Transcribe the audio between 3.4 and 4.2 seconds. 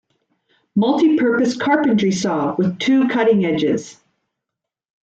edges.